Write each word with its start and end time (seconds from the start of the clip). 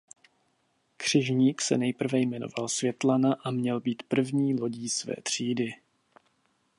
Křižník 0.97 1.61
se 1.61 1.77
nejprve 1.77 2.19
jmenoval 2.19 2.67
"Světlana" 2.69 3.33
a 3.33 3.51
měl 3.51 3.79
být 3.79 4.03
první 4.03 4.55
lodí 4.59 4.89
své 4.89 5.15
třídy. 5.23 5.73